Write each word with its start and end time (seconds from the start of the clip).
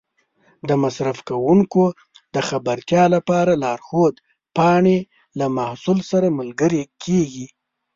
د 0.67 0.69
مصرف 0.83 1.17
کوونکو 1.29 1.83
د 2.33 2.35
خبرتیا 2.49 3.03
لپاره 3.15 3.51
لارښود 3.63 4.15
پاڼې 4.57 4.97
له 5.39 5.45
محصول 5.57 5.99
سره 6.11 6.27
ملګري 6.39 6.83
کېږي. 7.03 7.47